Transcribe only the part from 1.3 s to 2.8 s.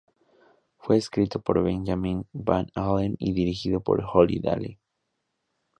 por Benjamin Van